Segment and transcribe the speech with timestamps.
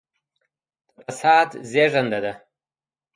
[0.95, 2.33] د فساد زېږنده ده.